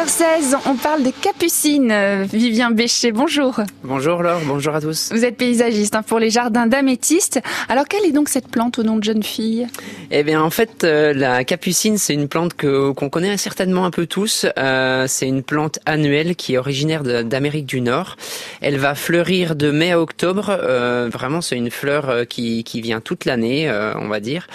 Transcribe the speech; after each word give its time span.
8h16, 0.00 0.56
on 0.64 0.76
parle 0.76 1.02
de 1.02 1.10
capucine. 1.10 1.92
Vivien 2.24 2.70
Bécher, 2.70 3.12
bonjour. 3.12 3.60
Bonjour 3.84 4.22
Laure, 4.22 4.40
bonjour 4.46 4.74
à 4.74 4.80
tous. 4.80 5.10
Vous 5.12 5.26
êtes 5.26 5.36
paysagiste 5.36 5.94
hein, 5.94 6.02
pour 6.02 6.18
les 6.18 6.30
jardins 6.30 6.66
d'améthyste. 6.66 7.40
Alors 7.68 7.86
quelle 7.86 8.06
est 8.06 8.12
donc 8.12 8.30
cette 8.30 8.48
plante 8.48 8.78
au 8.78 8.82
nom 8.82 8.96
de 8.96 9.04
jeune 9.04 9.22
fille? 9.22 9.66
Eh 10.10 10.22
bien 10.22 10.40
en 10.40 10.48
fait, 10.48 10.84
euh, 10.84 11.12
la 11.12 11.44
capucine, 11.44 11.98
c'est 11.98 12.14
une 12.14 12.28
plante 12.28 12.54
que 12.54 12.92
qu'on 12.92 13.10
connaît 13.10 13.36
certainement 13.36 13.84
un 13.84 13.90
peu 13.90 14.06
tous. 14.06 14.46
Euh, 14.58 15.04
c'est 15.06 15.28
une 15.28 15.42
plante 15.42 15.78
annuelle 15.84 16.34
qui 16.34 16.54
est 16.54 16.58
originaire 16.58 17.02
d'Amérique 17.02 17.66
du 17.66 17.82
Nord. 17.82 18.16
Elle 18.62 18.78
va 18.78 18.94
fleurir 18.94 19.54
de 19.54 19.70
mai 19.70 19.92
à 19.92 20.00
octobre. 20.00 20.48
Euh, 20.48 21.10
vraiment, 21.12 21.42
c'est 21.42 21.56
une 21.56 21.70
fleur 21.70 22.26
qui, 22.26 22.64
qui 22.64 22.80
vient 22.80 23.00
toute 23.00 23.26
l'année, 23.26 23.70
on 23.96 24.08
va 24.08 24.20
dire. 24.20 24.46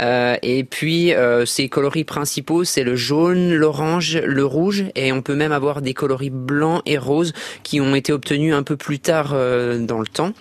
et 0.00 0.64
puis, 0.64 1.12
ses 1.44 1.68
coloris 1.68 2.04
principaux, 2.04 2.62
c'est 2.62 2.84
le 2.84 2.94
jaune, 2.94 3.52
l'orange, 3.52 4.16
le 4.18 4.44
rouge, 4.44 4.84
et 4.94 5.12
on 5.12 5.22
peut 5.22 5.34
même 5.34 5.52
avoir 5.52 5.82
des 5.82 5.94
coloris 5.94 6.30
blancs 6.30 6.82
et 6.86 6.98
roses 6.98 7.32
qui 7.62 7.80
ont 7.80 7.94
été 7.94 8.12
obtenus 8.12 8.54
un 8.54 8.62
peu 8.62 8.76
plus 8.76 8.98
tard 8.98 9.30
dans 9.30 9.98
le 9.98 10.06
temps. 10.06 10.32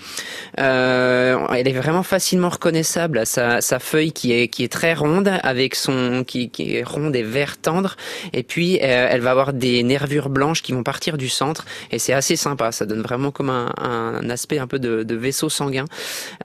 elle 0.58 1.68
est 1.68 1.74
vraiment 1.74 2.04
facilement 2.04 2.50
reconnaissable 2.50 3.26
sa, 3.26 3.62
sa 3.62 3.80
feuille 3.80 4.12
qui 4.12 4.34
est 4.34 4.48
qui 4.48 4.64
est 4.64 4.72
très 4.72 4.94
ronde 4.94 5.32
avec 5.44 5.76
son 5.76 6.24
qui, 6.26 6.50
qui 6.50 6.76
est 6.76 6.84
ronde 6.84 7.16
et 7.16 7.24
vert 7.24 7.58
tendre. 7.58 7.96
Et 8.34 8.44
puis 8.44 8.77
euh, 8.77 9.08
elle 9.10 9.22
va 9.22 9.32
avoir 9.32 9.54
des 9.54 9.84
nervures 9.84 10.30
blanches 10.30 10.62
qui 10.62 10.74
vont 10.74 10.84
partir 10.84 11.18
du 11.18 11.30
centre. 11.30 11.66
Et 11.91 11.99
c'est 11.99 12.13
assez 12.13 12.36
sympa. 12.36 12.72
Ça 12.72 12.86
donne 12.86 13.02
vraiment 13.02 13.32
comme 13.32 13.49
un, 13.49 13.72
un 13.77 14.30
aspect 14.30 14.60
un 14.60 14.68
peu 14.68 14.80
de, 14.80 15.04
de 15.04 15.16
vaisseau 15.16 15.49
sanguin. 15.49 15.86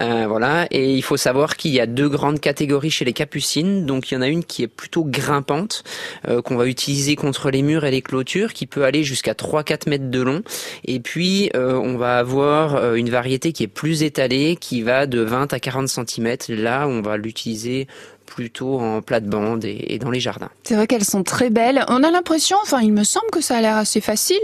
Euh, 0.03 0.27
voilà. 0.29 0.67
Et 0.71 0.95
il 0.95 1.03
faut 1.03 1.17
savoir 1.17 1.57
qu'il 1.57 1.73
y 1.73 1.81
a 1.81 1.87
deux 1.87 2.09
grandes 2.09 2.41
catégories 2.41 2.91
chez 2.91 3.05
les 3.05 3.13
capucines. 3.13 3.87
Donc 3.87 4.11
il 4.11 4.15
y 4.15 4.17
en 4.17 4.23
a 4.23 4.29
une 4.29 4.45
qui 4.45 4.63
est 4.63 4.69
plutôt 4.69 5.05
grimpante 5.05 5.85
euh, 6.29 6.43
qu'on 6.43 6.57
va 6.57 6.67
utiliser 6.67 7.17
contre 7.17 7.51
les 7.51 7.63
murs 7.63 7.85
et 7.85 7.91
les 7.91 7.96
clôtures 8.03 8.53
qui 8.53 8.67
peut 8.67 8.85
aller 8.85 9.05
jusqu'à 9.05 9.33
3-4 9.33 9.89
mètres 9.89 10.11
de 10.11 10.21
long 10.21 10.43
et 10.85 11.01
puis 11.01 11.51
euh, 11.55 11.75
on 11.75 11.97
va 11.97 12.19
avoir 12.19 12.77
euh, 12.77 12.95
une 12.95 13.11
variété 13.11 13.53
qui 13.53 13.63
est 13.63 13.69
plus 13.69 14.03
étalée 14.03 14.57
qui 14.57 14.83
va 14.83 15.07
de 15.07 15.21
20 15.21 15.53
à 15.53 15.61
40 15.61 15.89
cm 15.89 16.37
là 16.49 16.87
on 16.89 17.03
va 17.03 17.17
l'utiliser 17.17 17.87
plutôt 18.27 18.79
en 18.81 19.01
plate-bande 19.01 19.65
et, 19.65 19.99
dans 19.99 20.11
les 20.11 20.21
jardins. 20.21 20.51
C'est 20.65 20.75
vrai 20.75 20.87
qu'elles 20.87 21.05
sont 21.05 21.23
très 21.23 21.49
belles. 21.49 21.85
On 21.89 22.03
a 22.03 22.11
l'impression, 22.11 22.57
enfin 22.63 22.81
il 22.83 22.93
me 22.93 23.05
semble 23.05 23.31
que 23.31 23.41
ça 23.41 23.57
a 23.57 23.61
l'air 23.61 23.77
assez 23.77 24.01
facile. 24.01 24.37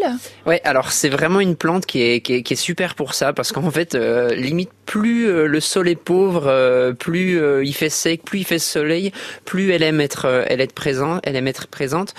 Ouais, 0.47 0.61
alors 0.65 0.93
c'est 0.93 1.09
vraiment 1.09 1.41
une 1.41 1.57
plante 1.57 1.85
qui 1.85 2.01
est, 2.01 2.21
qui 2.21 2.35
est, 2.35 2.43
qui 2.43 2.55
est 2.55 2.57
super 2.57 2.95
pour 2.95 3.13
ça 3.15 3.33
parce 3.33 3.53
qu'en 3.53 3.71
fait, 3.71 3.95
euh, 3.95 4.35
limite 4.35 4.71
plus 4.87 5.27
euh, 5.27 5.47
le 5.47 5.61
sol 5.61 5.89
est 5.89 5.97
pauvre, 5.97 6.47
euh, 6.47 6.93
plus 6.93 7.41
il 7.65 7.75
fait 7.75 7.91
sec, 7.91 8.23
plus 8.25 8.41
il 8.41 8.45
fait 8.45 8.59
soleil, 8.59 9.13
plus 9.45 9.73
elle 9.73 9.83
aime 9.83 10.01
être, 10.01 10.45
elle 10.49 10.61
est 10.61 10.73
présente, 10.73 11.21
elle 11.25 11.37
aime 11.37 11.49
être 11.49 11.67
présente. 11.67 12.15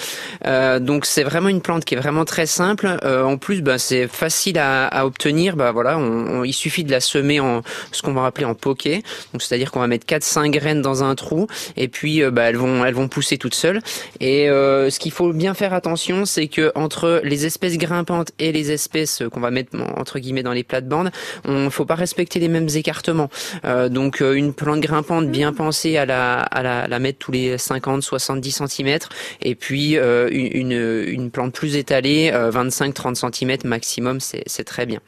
donc 0.82 1.06
c'est 1.06 1.23
vraiment 1.24 1.50
une 1.50 1.62
plante 1.62 1.86
qui 1.86 1.96
est 1.96 1.98
vraiment 1.98 2.26
très 2.26 2.46
simple. 2.46 2.88
en 3.04 3.38
plus, 3.38 3.62
bah, 3.62 3.78
c'est 3.78 4.08
facile 4.08 4.58
à, 4.58 4.88
à, 4.88 5.06
obtenir. 5.06 5.56
Bah 5.56 5.72
voilà, 5.72 5.98
on, 5.98 6.44
il 6.44 6.54
suffit 6.54 6.84
de 6.84 6.92
la 6.92 7.00
semer 7.00 7.40
en 7.40 7.62
ce 7.92 8.02
qu'on 8.02 8.14
va 8.14 8.26
appeler 8.26 8.46
en 8.46 8.56
poké. 8.56 9.04
Donc 9.32 9.42
c'est-à-dire 9.42 9.72
qu'on 9.72 9.80
va 9.80 9.88
mettre 9.88 10.06
4-5 10.06 10.52
graines 10.52 10.82
dans 10.82 11.04
un 11.04 11.16
trou 11.16 11.48
et 11.78 11.88
puis 11.88 12.22
bah, 12.32 12.44
elles 12.44 12.58
vont, 12.58 12.86
elles 12.86 12.94
vont 12.94 13.08
pousser 13.08 13.38
toutes 13.38 13.56
seules. 13.56 13.82
Et 14.20 14.48
ce 14.48 15.00
qu'il 15.00 15.12
faut 15.12 15.34
bien 15.34 15.54
faire 15.54 15.74
attention, 15.74 16.26
c'est 16.26 16.48
que 16.48 16.72
entre 16.76 17.22
les 17.24 17.46
espèces 17.46 17.78
grimpantes 17.78 18.32
et 18.40 18.52
les 18.52 18.72
espèces 18.72 19.24
qu'on 19.32 19.40
va 19.40 19.52
mettre 19.52 19.78
entre 19.98 20.20
guillemets 20.20 20.44
dans 20.44 20.54
les 20.54 20.64
plates-bandes, 20.64 21.12
on 21.46 21.70
faut 21.70 21.86
pas 21.86 21.96
respecter 21.96 22.40
les 22.40 22.48
mêmes 22.48 22.70
écartements. 22.74 23.30
Euh, 23.66 23.90
donc 23.90 24.22
euh, 24.22 24.34
une 24.34 24.54
plante 24.54 24.80
grimpante 24.80 25.30
bien 25.30 25.54
pensée 25.54 25.98
à 25.98 26.06
la, 26.06 26.40
à 26.40 26.64
la, 26.64 26.88
la 26.88 27.00
mettre 27.00 27.20
tous 27.20 27.32
les 27.32 27.58
50-70 27.58 28.68
cm 28.68 29.00
et 29.42 29.56
puis 29.56 29.98
euh, 29.98 30.30
une, 30.32 30.74
une 31.14 31.32
plante 31.32 31.54
plus 31.54 31.76
étalée, 31.76 32.32
25-30 32.32 33.32
cm 33.32 33.58
maximum, 33.66 34.20
c'est 34.20 34.64
très 34.64 34.86
bien. 34.86 35.00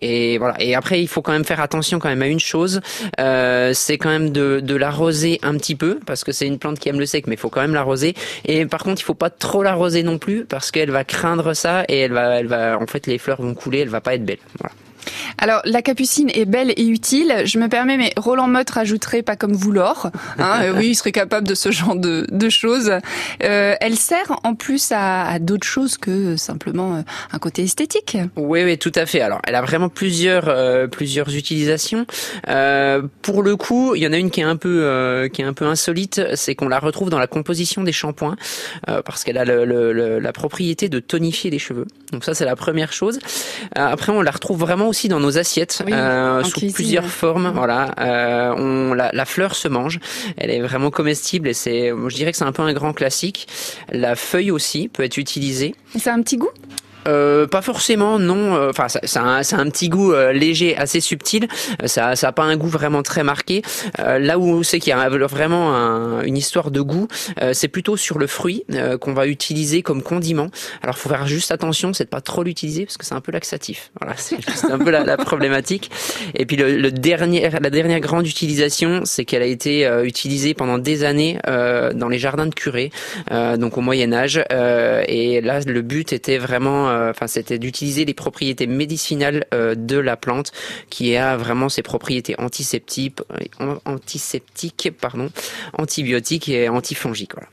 Et 0.00 0.38
voilà. 0.38 0.54
Et 0.60 0.74
après, 0.74 1.00
il 1.00 1.08
faut 1.08 1.22
quand 1.22 1.32
même 1.32 1.44
faire 1.44 1.60
attention 1.60 1.98
quand 1.98 2.08
même 2.08 2.22
à 2.22 2.26
une 2.26 2.40
chose, 2.40 2.80
c'est 3.18 3.98
quand 3.98 4.10
même 4.10 4.30
de, 4.30 4.60
de 4.60 4.74
l'arroser 4.74 5.38
un 5.42 5.56
petit 5.56 5.74
peu 5.74 5.98
parce 6.06 6.24
que 6.24 6.32
c'est 6.32 6.46
une 6.46 6.58
plante 6.58 6.78
qui 6.78 6.88
aime 6.88 7.00
le 7.00 7.06
sec, 7.06 7.26
mais 7.26 7.34
il 7.34 7.38
faut 7.38 7.50
quand 7.50 7.60
même 7.60 7.74
l'arroser. 7.74 8.14
Et 8.44 8.66
par 8.66 8.82
contre, 8.84 9.00
il 9.00 9.04
faut 9.04 9.14
pas 9.14 9.30
trop 9.30 9.62
l'arroser 9.62 10.02
non 10.02 10.18
plus 10.18 10.44
parce 10.44 10.70
qu'elle 10.70 10.90
va 10.90 11.04
craindre 11.04 11.54
ça 11.54 11.84
et 11.88 11.98
elle 11.98 12.12
va, 12.12 12.40
elle 12.40 12.46
va, 12.46 12.78
en 12.78 12.86
fait, 12.86 13.06
les 13.06 13.18
fleurs 13.18 13.40
vont 13.40 13.54
couler, 13.54 13.80
elle 13.80 13.88
va 13.88 14.00
pas 14.00 14.14
être 14.14 14.24
belle. 14.24 14.38
Voilà. 14.60 14.74
Alors, 15.36 15.60
la 15.64 15.82
capucine 15.82 16.30
est 16.32 16.46
belle 16.46 16.72
et 16.76 16.86
utile. 16.86 17.42
Je 17.44 17.58
me 17.58 17.68
permets, 17.68 17.96
mais 17.96 18.12
Roland 18.16 18.48
Motte 18.48 18.70
rajouterait 18.70 19.22
pas 19.22 19.36
comme 19.36 19.52
vous 19.52 19.72
l'or. 19.72 20.10
Hein, 20.38 20.60
euh, 20.62 20.74
oui, 20.76 20.88
il 20.88 20.94
serait 20.94 21.12
capable 21.12 21.46
de 21.46 21.54
ce 21.54 21.70
genre 21.70 21.96
de, 21.96 22.26
de 22.30 22.48
choses. 22.48 22.92
Euh, 23.42 23.74
elle 23.80 23.96
sert 23.96 24.38
en 24.44 24.54
plus 24.54 24.92
à, 24.92 25.26
à 25.26 25.38
d'autres 25.38 25.66
choses 25.66 25.98
que 25.98 26.36
simplement 26.36 26.96
euh, 26.96 27.00
un 27.32 27.38
côté 27.38 27.62
esthétique. 27.62 28.16
Oui, 28.36 28.64
oui, 28.64 28.78
tout 28.78 28.92
à 28.94 29.06
fait. 29.06 29.20
Alors, 29.20 29.40
elle 29.44 29.54
a 29.54 29.62
vraiment 29.62 29.88
plusieurs 29.88 30.48
euh, 30.48 30.86
plusieurs 30.86 31.34
utilisations. 31.34 32.06
Euh, 32.48 33.02
pour 33.22 33.42
le 33.42 33.56
coup, 33.56 33.94
il 33.94 34.02
y 34.02 34.06
en 34.06 34.12
a 34.12 34.16
une 34.16 34.30
qui 34.30 34.40
est 34.40 34.44
un 34.44 34.56
peu 34.56 35.28
qui 35.32 35.42
est 35.42 35.44
un 35.44 35.52
peu 35.52 35.66
insolite, 35.66 36.20
c'est 36.34 36.54
qu'on 36.54 36.68
la 36.68 36.78
retrouve 36.78 37.10
dans 37.10 37.18
la 37.18 37.26
composition 37.26 37.82
des 37.82 37.92
shampoings 37.92 38.36
parce 38.86 39.24
qu'elle 39.24 39.38
a 39.38 39.44
le, 39.44 39.64
le, 39.64 40.18
la 40.18 40.32
propriété 40.32 40.88
de 40.88 40.98
tonifier 41.00 41.50
les 41.50 41.58
cheveux. 41.58 41.86
Donc 42.12 42.24
ça, 42.24 42.34
c'est 42.34 42.44
la 42.44 42.56
première 42.56 42.92
chose. 42.92 43.18
après, 43.74 44.12
on 44.12 44.22
la 44.22 44.30
retrouve 44.30 44.58
vraiment 44.58 44.88
aussi 44.88 45.08
dans 45.08 45.17
nos 45.20 45.38
assiettes 45.38 45.82
euh, 45.88 46.42
sous 46.44 46.72
plusieurs 46.72 47.06
formes. 47.06 47.52
Voilà, 47.54 47.94
euh, 48.00 48.54
on 48.56 48.94
la, 48.94 49.10
la, 49.12 49.24
fleur 49.24 49.54
se 49.54 49.68
mange. 49.68 50.00
Elle 50.36 50.50
est 50.50 50.60
vraiment 50.60 50.90
comestible 50.90 51.48
et 51.48 51.54
c'est, 51.54 51.90
je 51.90 52.14
dirais 52.14 52.32
que 52.32 52.38
c'est 52.38 52.44
un 52.44 52.52
peu 52.52 52.62
un 52.62 52.72
grand 52.72 52.92
classique. 52.92 53.48
La 53.90 54.16
feuille 54.16 54.50
aussi 54.50 54.88
peut 54.88 55.04
être 55.04 55.18
utilisée. 55.18 55.74
Ça 55.98 56.12
a 56.12 56.14
un 56.14 56.22
petit 56.22 56.36
goût? 56.36 56.50
Euh, 57.08 57.46
pas 57.46 57.62
forcément, 57.62 58.18
non. 58.18 58.54
Euh, 58.54 58.70
enfin, 58.70 58.88
ça, 58.88 59.00
ça, 59.04 59.22
a 59.22 59.60
un, 59.60 59.70
petit 59.70 59.88
goût 59.88 60.12
euh, 60.12 60.32
léger, 60.32 60.76
assez 60.76 61.00
subtil. 61.00 61.48
Ça, 61.86 62.16
ça 62.16 62.28
a 62.28 62.32
pas 62.32 62.44
un 62.44 62.56
goût 62.56 62.68
vraiment 62.68 63.02
très 63.02 63.22
marqué. 63.22 63.62
là 63.98 64.38
où 64.38 64.62
c'est 64.62 64.78
qu'il 64.78 64.90
y 64.90 64.92
a 64.92 65.08
vraiment 65.08 65.74
un, 65.74 66.22
une 66.22 66.36
histoire 66.36 66.70
de 66.70 66.80
goût, 66.80 67.08
c'est 67.52 67.68
plutôt 67.68 67.96
sur 67.96 68.18
le 68.18 68.26
fruit 68.26 68.64
qu'on 69.00 69.14
va 69.14 69.26
utiliser 69.26 69.82
comme 69.82 70.02
condiment. 70.02 70.48
Alors, 70.82 70.98
faut 70.98 71.08
faire 71.08 71.26
juste 71.26 71.50
attention, 71.50 71.92
c'est 71.92 72.04
de 72.04 72.08
pas 72.08 72.20
trop 72.20 72.42
l'utiliser 72.42 72.84
parce 72.84 72.96
que 72.96 73.04
c'est 73.04 73.14
un 73.14 73.20
peu 73.20 73.32
laxatif. 73.32 73.90
Voilà, 74.00 74.14
c'est 74.16 74.70
un 74.70 74.78
peu 74.78 74.90
la, 74.90 75.04
la, 75.04 75.16
problématique. 75.16 75.90
Et 76.34 76.46
puis 76.46 76.56
le, 76.56 76.76
le, 76.76 76.90
dernier, 76.90 77.48
la 77.50 77.70
dernière 77.70 78.00
grande 78.00 78.26
utilisation, 78.26 79.02
c'est 79.04 79.24
qu'elle 79.24 79.42
a 79.42 79.46
été 79.46 79.88
utilisée 80.04 80.54
pendant 80.54 80.78
des 80.78 81.04
années 81.04 81.38
dans 81.46 82.08
les 82.08 82.18
jardins 82.18 82.46
de 82.46 82.54
curés, 82.54 82.90
donc 83.30 83.78
au 83.78 83.80
Moyen 83.80 84.12
Âge. 84.12 84.42
et 84.50 85.40
là, 85.40 85.60
le 85.66 85.82
but 85.82 86.12
était 86.12 86.38
vraiment 86.38 86.88
euh, 86.97 86.97
enfin 87.10 87.26
c'était 87.26 87.58
d'utiliser 87.58 88.04
les 88.04 88.14
propriétés 88.14 88.66
médicinales 88.66 89.46
euh, 89.54 89.74
de 89.74 89.98
la 89.98 90.16
plante 90.16 90.52
qui 90.90 91.16
a 91.16 91.36
vraiment 91.36 91.68
ses 91.68 91.82
propriétés 91.82 92.34
antiseptiques, 92.38 93.18
euh, 93.60 93.76
antiseptiques 93.84 94.90
pardon, 95.00 95.30
antibiotiques 95.76 96.48
et 96.48 96.68
antifongiques. 96.68 97.34
Voilà. 97.34 97.48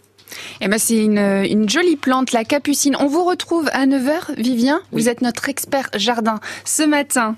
Eh 0.62 0.68
ben 0.68 0.78
c'est 0.78 0.98
une, 0.98 1.20
une, 1.20 1.70
jolie 1.70 1.96
plante, 1.96 2.32
la 2.32 2.44
capucine. 2.44 2.96
On 3.00 3.08
vous 3.08 3.24
retrouve 3.24 3.70
à 3.74 3.86
9h, 3.86 4.36
Vivien. 4.38 4.82
Vous 4.92 5.08
êtes 5.08 5.22
notre 5.22 5.50
expert 5.50 5.90
jardin 5.96 6.40
ce 6.66 6.84
matin. 6.84 7.38